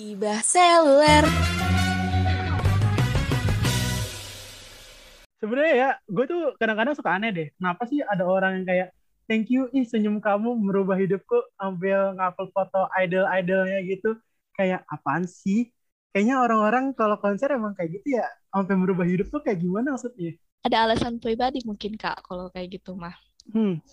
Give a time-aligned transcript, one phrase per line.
[0.00, 1.28] Gibah seluler.
[5.36, 7.48] Sebenarnya ya, gue tuh kadang-kadang suka aneh deh.
[7.60, 8.88] Kenapa sih ada orang yang kayak,
[9.28, 14.16] thank you, ih senyum kamu merubah hidupku, ambil ngupload foto idol-idolnya gitu.
[14.56, 15.68] Kayak apaan sih?
[16.16, 18.24] Kayaknya orang-orang kalau konser emang kayak gitu ya,
[18.56, 20.32] sampai merubah hidup tuh kayak gimana maksudnya?
[20.64, 23.20] Ada alasan pribadi mungkin kak kalau kayak gitu mah.
[23.52, 23.84] Hmm.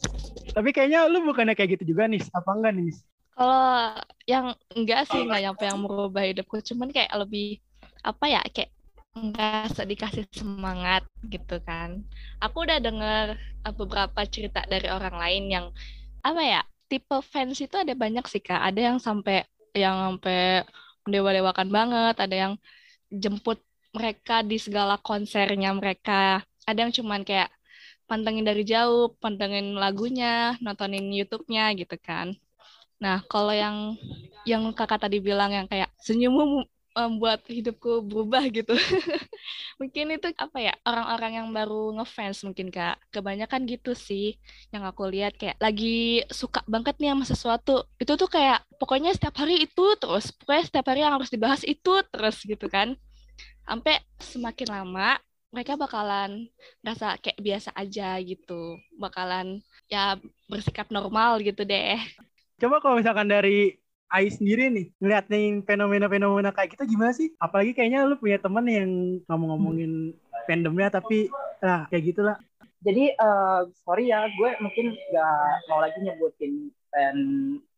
[0.55, 2.96] Tapi kayaknya lu bukannya kayak gitu juga nih, apa enggak nih?
[3.38, 3.94] Kalau
[4.26, 7.61] yang enggak sih nggak nyampe yang merubah hidupku, cuman kayak lebih
[8.02, 8.71] apa ya kayak
[9.18, 12.02] nggak dikasih semangat gitu kan.
[12.42, 15.66] Aku udah denger uh, beberapa cerita dari orang lain yang
[16.25, 18.61] apa ya tipe fans itu ada banyak sih kak.
[18.74, 19.46] Ada yang sampai
[19.78, 20.66] yang sampai
[21.06, 22.54] dewa-dewakan banget, ada yang
[23.14, 23.61] jemput
[23.94, 26.42] mereka di segala konsernya mereka.
[26.68, 27.50] Ada yang cuman kayak
[28.10, 32.33] pantengin dari jauh, pantengin lagunya, nontonin YouTube-nya gitu kan.
[32.97, 33.94] Nah, kalau yang
[34.47, 36.66] yang kakak tadi bilang yang kayak senyummu
[36.97, 38.73] membuat hidupku berubah gitu.
[39.80, 42.97] mungkin itu apa ya orang-orang yang baru ngefans mungkin kak.
[43.13, 44.33] Kebanyakan gitu sih
[44.73, 47.85] yang aku lihat kayak lagi suka banget nih sama sesuatu.
[48.02, 52.02] Itu tuh kayak pokoknya setiap hari itu terus, pokoknya setiap hari yang harus dibahas itu
[52.09, 52.97] terus gitu kan.
[53.61, 55.22] Sampai semakin lama
[55.53, 56.50] mereka bakalan
[56.81, 58.81] rasa kayak biasa aja gitu.
[58.97, 60.17] Bakalan ya
[60.50, 62.02] bersikap normal gitu deh.
[62.58, 63.77] Coba kalau misalkan dari
[64.08, 67.36] Ai sendiri nih ngeliatin fenomena-fenomena kayak gitu gimana sih?
[67.44, 68.89] Apalagi kayaknya lu punya temen yang
[69.27, 70.16] ngomong-ngomongin
[70.47, 71.28] fandomnya tapi
[71.59, 72.38] lah kayak gitulah.
[72.88, 77.17] Jadi uh, sorry ya, gue mungkin gak mau lagi nyebutin fan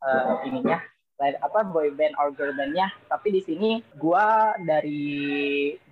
[0.06, 0.78] uh, ininya,
[1.20, 2.88] apa boy band or girl bandnya.
[3.12, 4.28] Tapi di sini gue
[4.64, 5.12] dari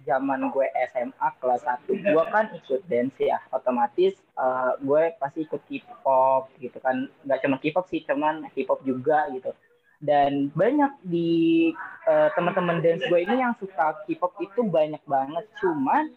[0.08, 3.44] zaman gue SMA kelas 1, gue kan ikut dance ya.
[3.52, 7.12] Otomatis uh, gue pasti ikut K-pop gitu kan.
[7.28, 9.52] Gak cuma K-pop sih, cuman K-pop juga gitu
[9.98, 11.74] dan banyak di
[12.06, 16.14] uh, teman-teman dance gue ini yang suka K-pop itu banyak banget cuman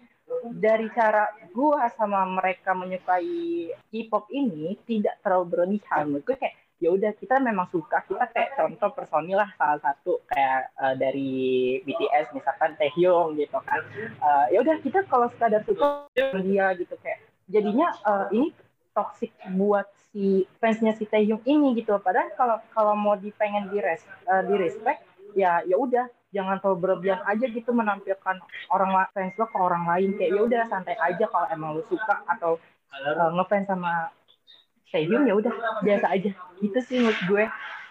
[0.60, 7.12] dari cara gue sama mereka menyukai K-pop ini tidak terlalu berlebihan gue kayak ya udah
[7.12, 12.72] kita memang suka kita kayak contoh personil lah salah satu kayak uh, dari BTS misalkan
[12.80, 13.84] Taehyung gitu kan.
[14.18, 16.96] Uh, ya udah kita kalau sekadar suka dia gitu.
[17.04, 17.20] Kayak
[17.52, 18.56] jadinya uh, ini
[18.96, 21.92] toxic buat si fansnya si Taehyung ini gitu.
[22.00, 25.04] Padahal kalau kalau mau dipengen di res, uh, di respect
[25.36, 28.40] ya ya udah jangan terlalu berlebihan aja gitu menampilkan
[28.72, 30.16] orang fans lo ke orang lain.
[30.16, 32.56] Kayak ya udah santai aja kalau emang lo suka atau
[32.96, 34.08] uh, ngefans sama
[34.90, 36.30] Taehyung ya udah biasa aja.
[36.58, 37.44] Gitu sih menurut gue.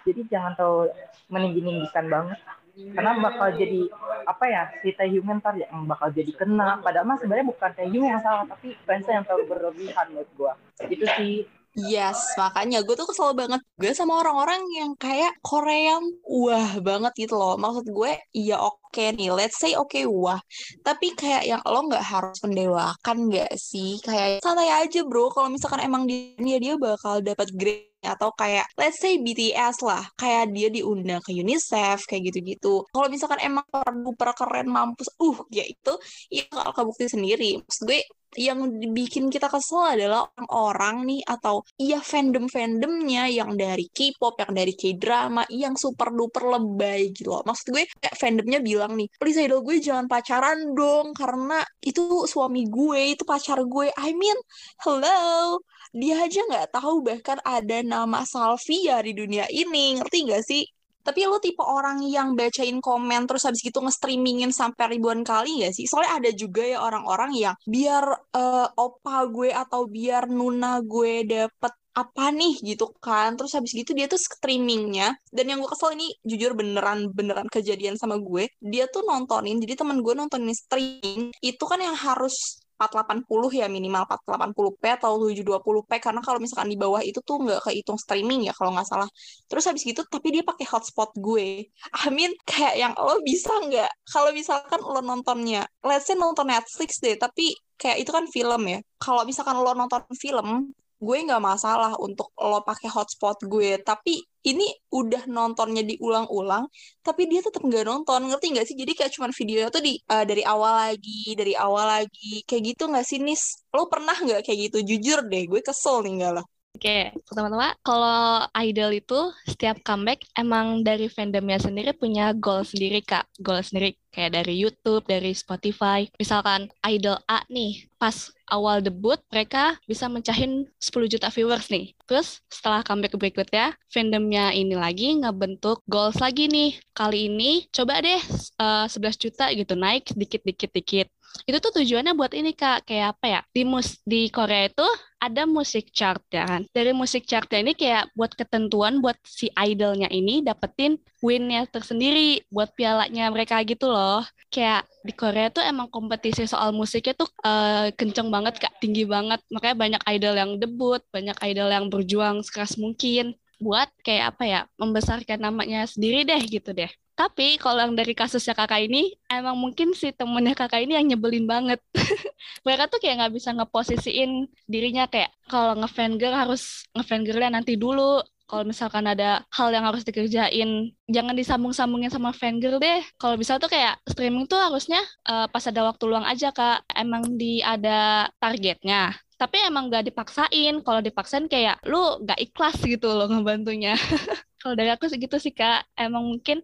[0.07, 0.91] Jadi jangan terlalu
[1.31, 2.39] meninggi-ninggikan banget.
[2.79, 3.91] Karena bakal jadi
[4.23, 6.79] apa ya si Taehyung ntar yang bakal jadi kena.
[6.79, 10.53] Padahal mah sebenarnya bukan Taehyung yang salah tapi fansnya yang terlalu berlebihan menurut gue.
[10.87, 11.43] Itu sih
[11.77, 17.37] Yes, makanya gue tuh kesel banget gue sama orang-orang yang kayak Korea wah banget gitu
[17.37, 17.61] loh.
[17.61, 20.41] Maksud gue, iya oke okay nih, let's say oke okay, wah.
[20.81, 24.01] Tapi kayak yang lo nggak harus mendewakan nggak sih?
[24.01, 28.99] Kayak santai aja bro, kalau misalkan emang dia dia bakal dapat grade atau kayak let's
[29.03, 34.71] say BTS lah kayak dia diundang ke UNICEF kayak gitu-gitu kalau misalkan emang super keren
[34.71, 35.93] mampus uh ya itu
[36.31, 37.99] ya kalau kebukti sendiri maksud gue
[38.37, 38.59] yang
[38.93, 45.45] bikin kita kesel adalah orang-orang nih atau iya fandom-fandomnya yang dari K-pop, yang dari K-drama,
[45.49, 47.41] yang super duper lebay gitu loh.
[47.47, 52.69] Maksud gue kayak fandomnya bilang nih, please idol gue jangan pacaran dong karena itu suami
[52.69, 53.89] gue, itu pacar gue.
[53.97, 54.37] I mean,
[54.85, 55.57] hello,
[55.93, 60.63] dia aja nggak tahu bahkan ada nama Salvia di dunia ini, ngerti gak sih?
[61.03, 65.73] Tapi lo tipe orang yang bacain komen terus habis gitu nge-streamingin sampai ribuan kali gak
[65.75, 65.85] sih?
[65.89, 68.05] Soalnya ada juga ya orang-orang yang biar
[68.35, 73.35] uh, opa gue atau biar nuna gue dapet apa nih gitu kan.
[73.35, 75.17] Terus habis gitu dia tuh streamingnya.
[75.31, 78.47] Dan yang gue kesel ini jujur beneran beneran kejadian sama gue.
[78.63, 81.35] Dia tuh nontonin jadi teman gue nontonin streaming.
[81.43, 87.03] Itu kan yang harus 480 ya minimal 480p atau 720p karena kalau misalkan di bawah
[87.03, 89.09] itu tuh nggak kehitung streaming ya kalau nggak salah.
[89.51, 91.67] Terus habis gitu tapi dia pakai hotspot gue.
[92.07, 93.91] Amin kayak yang lo bisa nggak?
[94.07, 98.79] Kalau misalkan lo nontonnya let's say nonton Netflix deh tapi kayak itu kan film ya.
[98.95, 103.75] Kalau misalkan lo nonton film gue nggak masalah untuk lo pakai hotspot gue.
[103.83, 104.63] Tapi ini
[104.95, 106.63] udah nontonnya diulang-ulang
[107.05, 108.75] tapi dia tetap nggak nonton ngerti nggak sih?
[108.81, 112.43] Jadi kayak cuman videonya tuh di uh, dari awal lagi dari awal lagi.
[112.47, 113.43] Kayak gitu nggak sih nis?
[113.75, 114.77] Lo pernah nggak kayak gitu?
[114.89, 116.45] Jujur deh gue kesel nih gak lah
[116.79, 123.27] Oke, pertama-tama kalau idol itu setiap comeback emang dari fandomnya sendiri punya goal sendiri kak,
[123.35, 126.07] goal sendiri kayak dari YouTube, dari Spotify.
[126.15, 131.91] Misalkan idol A nih, pas awal debut mereka bisa mencahin 10 juta viewers nih.
[132.07, 136.79] Terus setelah comeback berikutnya, fandomnya ini lagi ngebentuk goals lagi nih.
[136.95, 138.23] Kali ini coba deh
[138.55, 141.11] uh, 11 juta gitu naik dikit-dikit-dikit
[141.49, 144.85] itu tuh tujuannya buat ini kak kayak apa ya di mus di Korea itu
[145.19, 146.63] ada musik chart ya kan.
[146.71, 152.71] Dari musik chartnya ini kayak buat ketentuan buat si idolnya ini dapetin winnya tersendiri buat
[152.73, 154.23] pialanya mereka gitu loh.
[154.47, 158.73] Kayak di Korea tuh emang kompetisi soal musiknya tuh uh, kenceng banget kak.
[158.79, 159.43] Tinggi banget.
[159.51, 164.59] Makanya banyak idol yang debut banyak idol yang berjuang sekeras mungkin buat kayak apa ya
[164.79, 166.89] membesarkan namanya sendiri deh gitu deh
[167.19, 171.43] tapi kalau yang dari kasusnya kakak ini, emang mungkin si temennya kakak ini yang nyebelin
[171.43, 171.83] banget.
[172.63, 177.75] Mereka tuh kayak nggak bisa ngeposisiin dirinya kayak kalau ngefan girl harus ngefan girlnya nanti
[177.75, 178.23] dulu.
[178.47, 183.03] Kalau misalkan ada hal yang harus dikerjain, jangan disambung-sambungin sama fan girl deh.
[183.19, 186.87] Kalau bisa tuh kayak streaming tuh harusnya uh, pas ada waktu luang aja kak.
[186.95, 190.83] Emang di ada targetnya tapi emang gak dipaksain.
[190.83, 193.95] Kalau dipaksain kayak lu gak ikhlas gitu loh ngebantunya.
[194.61, 195.87] Kalau dari aku segitu sih kak.
[195.95, 196.59] Emang mungkin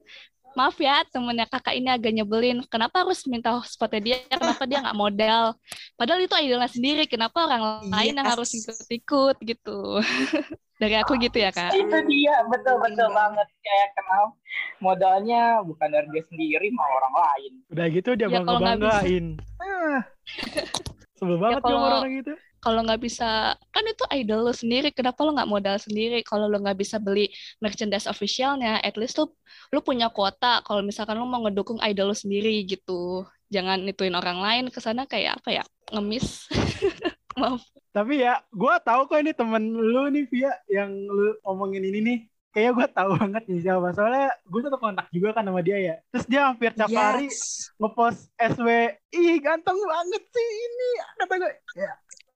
[0.56, 2.60] maaf ya temennya kakak ini agak nyebelin.
[2.68, 4.18] Kenapa harus minta spotnya dia?
[4.28, 5.56] Kenapa dia nggak modal?
[5.96, 7.08] Padahal itu idolnya sendiri.
[7.08, 7.92] Kenapa orang yes.
[7.96, 9.80] lain yang harus ikut-ikut gitu.
[10.84, 11.72] Dari aku gitu ya kak.
[11.72, 12.36] Itu dia.
[12.52, 13.48] Betul betul banget.
[13.64, 14.24] Kayak kenal
[14.84, 17.52] modalnya bukan dari dia sendiri mau orang lain.
[17.72, 20.04] Udah gitu dia ya, bangga banggain ah.
[21.16, 22.04] sebel banget ya, kalau...
[22.04, 22.34] orang gitu
[22.66, 26.26] kalau nggak bisa kan itu idol lo sendiri kenapa lo nggak modal sendiri?
[26.26, 27.30] Kalau lo nggak bisa beli
[27.62, 29.30] merchandise officialnya at least tuh
[29.70, 30.66] lo punya kuota.
[30.66, 33.22] Kalau misalkan lo mau ngedukung idol lo sendiri gitu.
[33.54, 35.64] Jangan ituin orang lain ke sana kayak apa ya
[35.94, 36.50] ngemis.
[37.40, 37.62] Maaf.
[37.94, 42.20] Tapi ya gue tahu kok ini temen lu nih Via yang lu omongin ini nih.
[42.56, 43.94] Kayak gue tahu banget nih siapa.
[43.94, 45.96] Soalnya gue satu kontak juga kan sama dia ya.
[46.10, 46.98] Terus dia hampir tiap yes.
[46.98, 47.28] hari
[47.78, 48.68] ngepost SW
[49.14, 50.90] ih ganteng banget sih ini.
[51.20, 51.92] Kata gue ya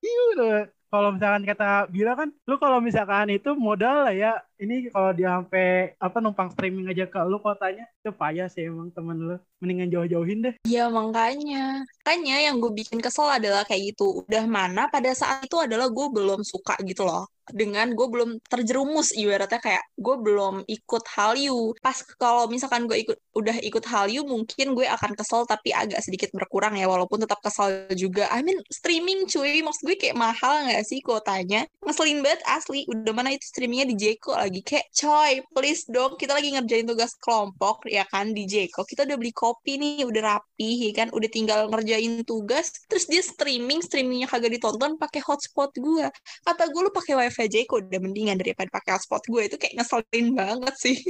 [0.05, 0.45] iya
[0.91, 1.63] kalau misalkan kata
[1.95, 4.27] Bila kan, lu kalau misalkan itu modal lah ya,
[4.59, 8.91] ini kalau dia sampai apa numpang streaming aja ke lu kotanya, itu payah sih emang
[8.91, 9.37] temen lu.
[9.63, 10.55] Mendingan jauh-jauhin deh.
[10.67, 11.83] Iya makanya.
[12.03, 14.23] Makanya yang gue bikin kesel adalah kayak gitu.
[14.27, 19.13] Udah mana pada saat itu adalah gue belum suka gitu loh dengan gue belum terjerumus
[19.13, 24.77] ibaratnya kayak gue belum ikut Hallyu pas kalau misalkan gue ikut udah ikut Hallyu mungkin
[24.77, 29.25] gue akan kesel tapi agak sedikit berkurang ya walaupun tetap kesel juga I mean streaming
[29.25, 33.87] cuy maksud gue kayak mahal nggak sih kuotanya ngeselin banget asli udah mana itu streamingnya
[33.89, 38.49] di Jeko lagi kayak coy please dong kita lagi ngerjain tugas kelompok ya kan di
[38.49, 38.81] Jeko.
[38.81, 43.21] Kita udah beli kopi nih udah rapi ya kan udah tinggal ngerjain tugas terus dia
[43.21, 46.09] streaming streamingnya kagak ditonton pakai hotspot gue
[46.41, 49.73] kata gue lu pakai wifi aja kok udah mendingan daripada pakai hotspot gue itu kayak
[49.77, 50.97] ngeselin banget sih.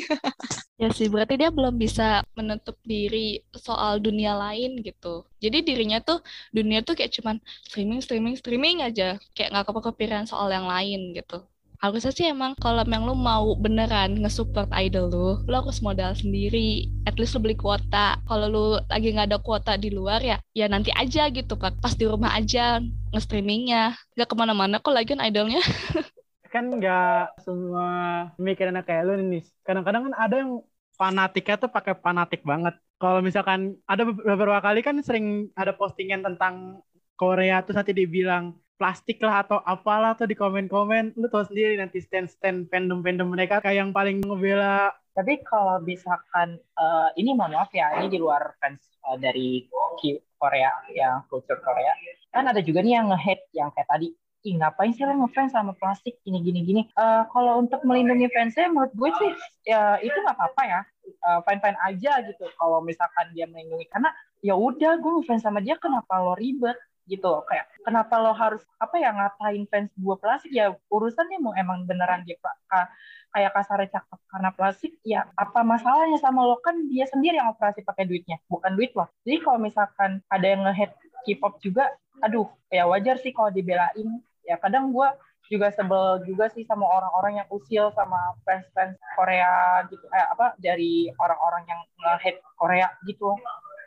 [0.79, 5.27] Ya sih berarti dia belum bisa menutup diri soal dunia lain gitu.
[5.43, 6.23] Jadi dirinya tuh
[6.55, 7.35] dunia tuh kayak cuman
[7.67, 9.19] streaming streaming streaming aja.
[9.35, 11.43] Kayak nggak kepikiran soal yang lain gitu
[11.79, 16.91] harusnya sih emang kalau emang lu mau beneran nge-support idol lu, lu harus modal sendiri.
[17.07, 18.19] At least lu beli kuota.
[18.27, 21.79] Kalau lu lagi nggak ada kuota di luar ya, ya nanti aja gitu, Pak.
[21.79, 22.83] Pas di rumah aja
[23.15, 23.95] nge-streamingnya.
[24.19, 25.63] Gak ke mana-mana kok lagi idolnya.
[26.53, 27.87] kan nggak semua
[28.35, 29.43] pemikirannya kayak lu nih.
[29.63, 30.51] Kadang-kadang kan ada yang
[30.99, 32.75] fanatiknya tuh pakai fanatik banget.
[32.99, 36.83] Kalau misalkan ada beberapa kali kan sering ada postingan tentang
[37.15, 41.19] Korea tuh nanti dibilang plastik lah atau apalah tuh di komen-komen.
[41.19, 44.95] Lu tau sendiri nanti stand-stand fandom-fandom mereka kayak yang paling ngebela.
[45.11, 49.67] Tapi kalau misalkan uh, ini mohon maaf ya ini di luar fans uh, dari
[50.39, 51.91] Korea yang culture Korea.
[52.31, 54.15] Kan ada juga nih yang nge-hate yang kayak tadi
[54.47, 56.15] ih ngapain sih lo ngefans sama plastik?
[56.23, 56.81] Gini gini gini.
[56.95, 59.31] Uh, kalau untuk melindungi fansnya menurut gue sih
[59.67, 60.81] ya itu nggak apa-apa ya.
[61.27, 62.47] Uh, fine fine aja gitu.
[62.55, 67.41] Kalau misalkan dia melindungi karena ya udah gue ngefans sama dia kenapa lo ribet gitu.
[67.49, 70.53] Kayak kenapa lo harus apa ya ngatain fans gue plastik?
[70.53, 72.37] Ya urusannya mau emang beneran dia
[73.29, 76.61] kayak kasar cakep karena plastik ya apa masalahnya sama lo?
[76.61, 79.09] Kan dia sendiri yang operasi pakai duitnya bukan duit lo.
[79.25, 80.93] Jadi kalau misalkan ada yang ngehead
[81.25, 81.89] K-pop juga
[82.21, 84.21] aduh ya wajar sih kalau dibelain.
[84.45, 85.09] Ya kadang gue
[85.49, 91.09] juga sebel juga sih sama orang-orang yang usil sama fans-fans Korea gitu eh, apa dari
[91.17, 93.33] orang-orang yang nge-hate Korea gitu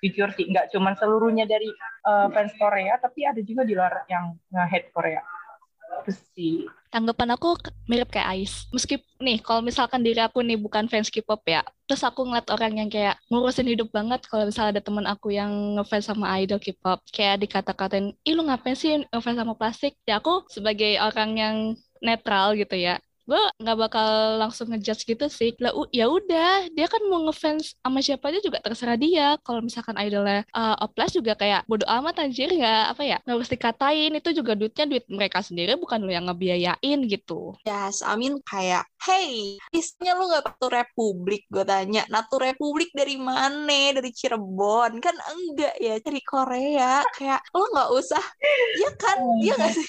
[0.03, 1.71] jujur sih nggak cuma seluruhnya dari
[2.05, 5.23] uh, fans Korea tapi ada juga di luar yang nge-hate Korea
[6.93, 7.57] tanggapan aku
[7.89, 8.67] mirip kayak Ais.
[8.73, 12.73] Meskipun nih, kalau misalkan diri aku nih bukan fans K-pop ya, terus aku ngeliat orang
[12.81, 17.01] yang kayak ngurusin hidup banget kalau misalnya ada temen aku yang ngefans sama idol K-pop,
[17.13, 19.95] kayak dikata-katain, ih lu ngapain sih ngefans sama plastik?
[20.09, 21.57] Ya aku sebagai orang yang
[22.03, 24.09] netral gitu ya gue nggak bakal
[24.43, 25.50] langsung ngejudge gitu sih.
[25.62, 29.38] Lah ya udah dia kan mau ngefans sama siapa aja juga terserah dia.
[29.47, 33.50] Kalau misalkan idolnya uh, oplas juga kayak bodo amat anjir ya apa ya nggak harus
[33.52, 34.12] dikatain.
[34.19, 37.55] Itu juga duitnya duit mereka sendiri bukan lo yang ngebiayain gitu.
[37.62, 41.43] Yes I mean kayak hey isinya lu nggak Natu Republik?
[41.49, 43.95] Gue tanya Natu Republik dari mana?
[43.95, 44.99] Dari Cirebon?
[44.99, 47.02] Kan enggak ya dari Korea.
[47.14, 48.25] Kayak lo nggak usah.
[48.79, 49.17] Ya kan?
[49.23, 49.87] Oh, iya nggak sih?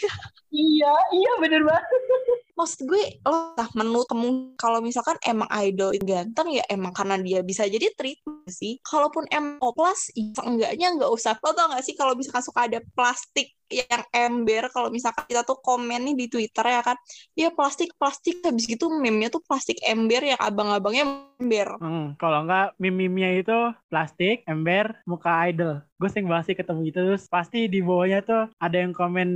[0.54, 2.02] Iya iya bener banget
[2.54, 7.40] maksud gue lo lah menu kemungkinan kalau misalkan emang idol ganteng ya emang karena dia
[7.42, 8.78] bisa jadi treatment sih?
[8.86, 11.36] Kalaupun emang oplas ya enggaknya nggak usah.
[11.42, 15.58] Lo tau gak sih kalau misalkan suka ada plastik yang ember kalau misalkan kita tuh
[15.58, 16.98] komen nih di Twitter ya kan
[17.34, 18.46] ya plastik plastik.
[18.46, 21.06] Habis gitu meme-nya tuh plastik ember yang abang-abangnya
[21.40, 21.80] ember.
[21.80, 25.82] Hmm, kalau enggak meme-nya itu plastik ember muka idol.
[25.98, 29.30] Gue sering banget sih ketemu gitu terus pasti di bawahnya tuh ada yang komen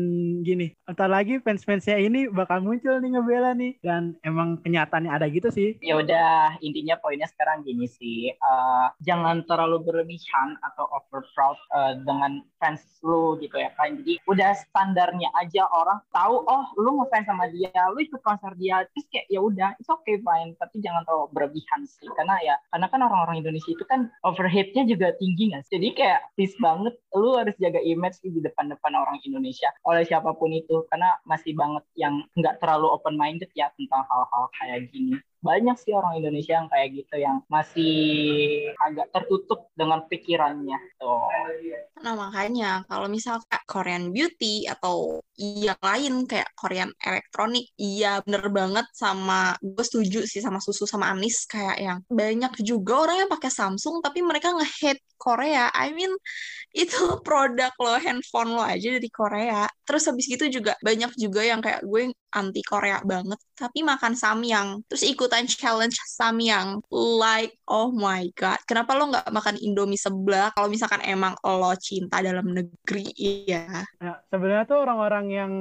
[0.44, 3.80] gini entar lagi fans-fansnya ini bakal muncul nih ngebela nih.
[3.80, 5.80] Dan emang kenyataannya ada gitu sih.
[5.80, 11.96] Ya udah intinya poinnya sekarang gini sih uh, jangan terlalu berlebihan atau over proud uh,
[12.04, 13.96] dengan fans lu gitu ya kan.
[14.04, 18.84] Jadi udah standarnya aja orang tahu oh lu ngefans sama dia lu ikut konser dia
[18.92, 20.52] terus kayak ya udah oke okay, fine.
[20.60, 25.16] Tapi jangan terlalu berlebihan sih karena ya karena kan orang-orang Indonesia itu kan overheadnya juga
[25.16, 30.04] tinggi nggak jadi kayak please banget lu harus jaga image di depan-depan orang Indonesia oleh
[30.04, 34.92] siapa pun itu karena masih banget yang nggak terlalu open minded ya tentang hal-hal kayak
[34.92, 37.96] gini banyak sih orang Indonesia yang kayak gitu yang masih
[38.82, 41.30] agak tertutup dengan pikirannya tuh.
[42.02, 48.86] Nah makanya kalau misalnya Korean Beauty atau yang lain kayak Korean elektronik, iya bener banget
[48.98, 53.52] sama gue setuju sih sama Susu sama Anis kayak yang banyak juga orang yang pakai
[53.54, 55.70] Samsung tapi mereka nge-hate Korea.
[55.74, 56.14] I mean
[56.74, 59.66] itu produk lo handphone lo aja dari Korea.
[59.86, 64.86] Terus habis gitu juga banyak juga yang kayak gue anti Korea banget tapi makan samyang
[64.86, 66.84] terus ikutan challenge samyang.
[66.94, 68.62] Like oh my god.
[68.70, 73.14] Kenapa lo nggak makan indomie sebelah kalau misalkan emang lo cinta dalam negeri
[73.48, 75.52] ya nah, sebenarnya tuh orang-orang yang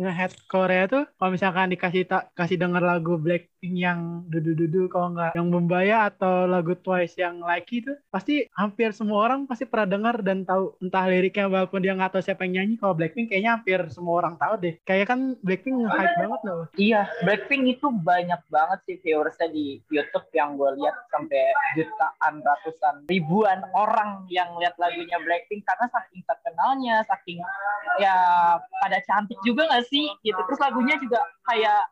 [0.00, 5.32] ngehead Korea tuh kalau misalkan dikasih tak kasih denger lagu Blackpink yang dudu-dudu kalau nggak
[5.36, 10.20] yang Membaya atau lagu Twice yang Like itu pasti hampir semua orang pasti pernah dengar
[10.24, 10.74] dan tahu.
[10.82, 14.34] Entah liriknya walaupun dia nggak tahu siapa yang nyanyi kalau Blackpink kayaknya hampir semua orang
[14.34, 14.74] tahu deh.
[14.82, 16.62] Kayak kan Blackpink nge-hype banget loh.
[16.78, 23.04] Iya Blackpink itu banyak banget sih viewersnya di YouTube yang gue lihat sampai jutaan ratusan
[23.10, 27.38] ribuan orang yang lihat lagunya Blackpink karena saking terkenalnya saking
[27.98, 28.16] ya
[28.58, 30.40] pada cantik juga gak sih gitu.
[30.48, 31.82] Terus lagunya juga kayak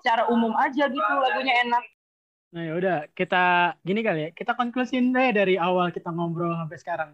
[0.00, 1.84] secara umum aja gitu lagunya enak.
[2.54, 6.78] Nah ya udah kita gini kali ya kita konklusin deh dari awal kita ngobrol sampai
[6.78, 7.10] sekarang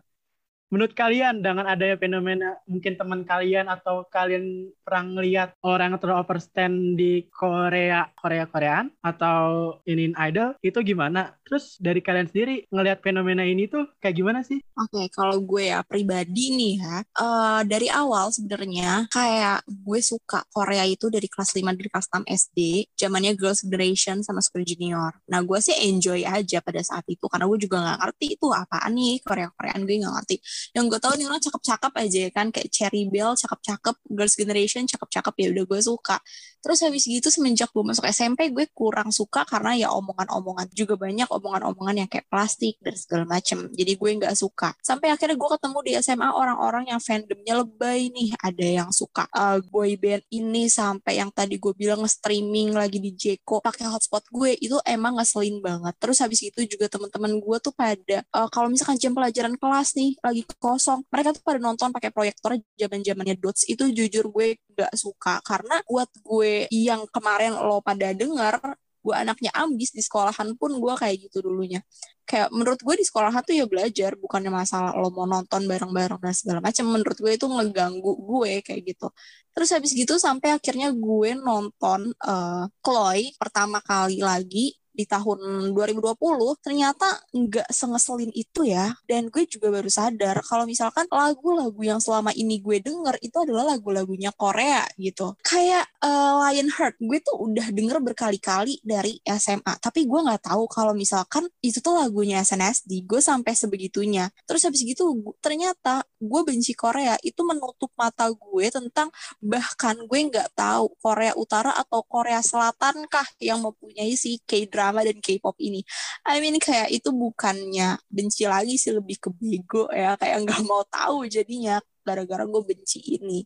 [0.70, 6.18] menurut kalian dengan adanya fenomena mungkin teman kalian atau kalian pernah ngeliat orang yang terlalu
[6.22, 11.34] overstand di Korea Korea Koreaan atau in Idol itu gimana?
[11.42, 14.62] Terus dari kalian sendiri ngelihat fenomena ini tuh kayak gimana sih?
[14.78, 20.46] Oke, okay, kalau gue ya pribadi nih ya, uh, dari awal sebenarnya kayak gue suka
[20.54, 22.58] Korea itu dari kelas 5 dari kelas 6 SD,
[22.94, 25.18] zamannya Girls' Generation sama Super Junior.
[25.26, 28.92] Nah, gue sih enjoy aja pada saat itu karena gue juga nggak ngerti itu apaan
[28.94, 30.36] nih Korea-Koreaan gue nggak ngerti
[30.76, 34.84] yang gue tahu nih orang cakep-cakep aja ya kan kayak Cherry Bell cakep-cakep Girls Generation
[34.86, 36.16] cakep-cakep ya udah gue suka
[36.60, 41.28] terus habis gitu semenjak gue masuk SMP gue kurang suka karena ya omongan-omongan juga banyak
[41.28, 43.68] omongan-omongan yang kayak plastik dan segala macem.
[43.72, 44.76] Jadi gue nggak suka.
[44.84, 48.30] Sampai akhirnya gue ketemu di SMA orang-orang yang fandomnya lebay nih.
[48.40, 53.12] Ada yang suka uh, boy band ini sampai yang tadi gue bilang streaming lagi di
[53.14, 55.94] Jeko pakai hotspot gue itu emang ngeselin banget.
[55.98, 60.16] Terus habis itu juga teman-teman gue tuh pada uh, kalau misalkan jam pelajaran kelas nih
[60.20, 63.64] lagi kosong mereka tuh pada nonton pakai proyektor zaman zamannya dots.
[63.64, 68.58] Itu jujur gue gak suka karena buat gue yang kemarin lo pada denger
[69.00, 71.80] gue anaknya ambis di sekolahan pun gue kayak gitu dulunya.
[72.28, 76.34] Kayak menurut gue di sekolahan tuh ya belajar bukannya masalah lo mau nonton bareng-bareng dan
[76.36, 79.08] segala macam menurut gue itu ngeganggu gue kayak gitu.
[79.56, 86.18] Terus habis gitu sampai akhirnya gue nonton uh, Chloe pertama kali lagi di tahun 2020
[86.60, 88.92] ternyata nggak sengeselin itu ya.
[89.06, 93.74] Dan gue juga baru sadar kalau misalkan lagu-lagu yang selama ini gue denger itu adalah
[93.76, 95.38] lagu-lagunya Korea gitu.
[95.40, 100.92] Kayak uh, Lionheart gue tuh udah denger berkali-kali dari SMA tapi gue nggak tahu kalau
[100.92, 104.28] misalkan itu tuh lagunya SNSD gue sampai sebegitunya.
[104.44, 109.08] Terus habis gitu ternyata gue benci Korea itu menutup mata gue tentang
[109.40, 115.04] bahkan gue nggak tahu Korea Utara atau Korea Selatan kah yang mempunyai si K-drama drama
[115.04, 115.84] dan K-pop ini.
[116.24, 120.80] I mean kayak itu bukannya benci lagi sih lebih ke bego ya kayak nggak mau
[120.88, 123.44] tahu jadinya gara-gara gue benci ini.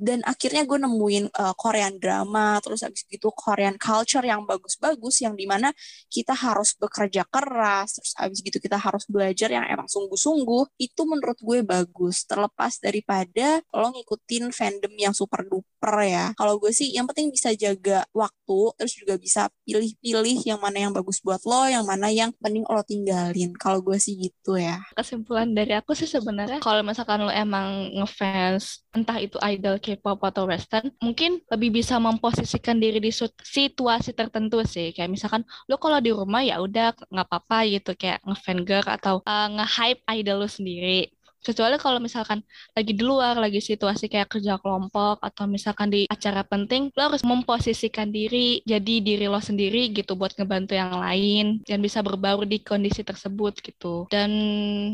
[0.00, 5.38] Dan akhirnya gue nemuin uh, Korean drama terus habis gitu Korean culture yang bagus-bagus yang
[5.38, 5.70] di mana
[6.10, 11.38] kita harus bekerja keras terus habis gitu kita harus belajar yang emang sungguh-sungguh itu menurut
[11.38, 12.26] gue bagus.
[12.26, 16.26] Terlepas daripada lo ngikutin fandom yang super duper ya.
[16.34, 20.92] Kalau gue sih yang penting bisa jaga waktu terus juga bisa pilih-pilih yang mana yang
[20.92, 23.54] bagus buat lo yang mana yang penting lo tinggalin.
[23.54, 24.82] Kalau gue sih gitu ya.
[24.98, 30.44] Kesimpulan dari aku sih sebenarnya kalau misalkan lo emang ngefans entah itu idol K-pop atau
[30.44, 33.12] western mungkin lebih bisa memposisikan diri di
[33.56, 34.92] situasi tertentu sih.
[34.92, 37.90] Kayak misalkan lo kalau di rumah ya udah nggak apa-apa gitu.
[37.96, 41.08] Kayak ngefan girl atau uh, nge-hype idol lo sendiri
[41.42, 42.40] kecuali kalau misalkan
[42.72, 47.26] lagi di luar lagi situasi kayak kerja kelompok atau misalkan di acara penting lo harus
[47.26, 52.62] memposisikan diri jadi diri lo sendiri gitu buat ngebantu yang lain dan bisa berbaur di
[52.62, 54.06] kondisi tersebut gitu.
[54.08, 54.30] Dan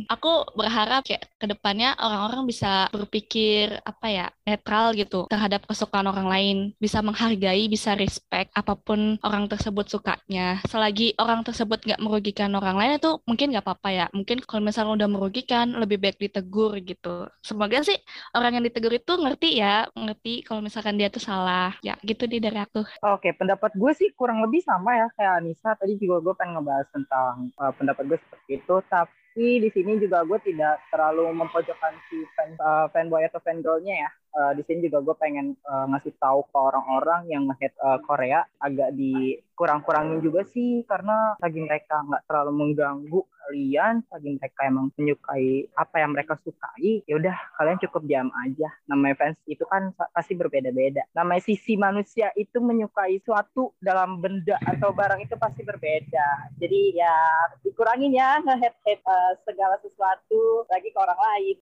[0.09, 6.27] aku berharap kayak ke depannya orang-orang bisa berpikir apa ya netral gitu terhadap kesukaan orang
[6.27, 10.65] lain bisa menghargai bisa respect apa pun orang tersebut sukanya.
[10.65, 14.07] Selagi orang tersebut nggak merugikan orang lain itu mungkin nggak apa-apa ya.
[14.17, 17.27] Mungkin kalau misalnya udah merugikan lebih baik di ditegur gitu.
[17.43, 17.99] Semoga sih
[18.31, 21.75] orang yang ditegur itu ngerti ya, ngerti kalau misalkan dia tuh salah.
[21.83, 22.87] Ya gitu di dari aku.
[23.03, 25.75] Oke, pendapat gue sih kurang lebih sama ya kayak Anissa.
[25.75, 28.77] Tadi juga gue pengen ngebahas tentang uh, pendapat gue seperti itu.
[28.87, 34.11] Tapi di sini juga gue tidak terlalu mempojokkan si fan, uh, fanboy atau fangirlnya ya
[34.39, 38.47] uh, di sini juga gue pengen uh, ngasih tahu ke orang-orang yang ngehead uh, Korea
[38.63, 45.73] agak dikurang-kurangin juga sih karena lagi mereka nggak terlalu mengganggu kalian lagi mereka emang menyukai
[45.73, 48.69] apa yang mereka sukai ya udah kalian cukup diam aja.
[48.85, 51.09] Namanya fans itu kan pasti berbeda-beda.
[51.17, 56.53] Namanya sisi manusia itu menyukai suatu dalam benda atau barang itu pasti berbeda.
[56.61, 57.17] Jadi ya
[57.65, 61.57] dikurangin ya ngehead head uh, segala sesuatu lagi ke orang lain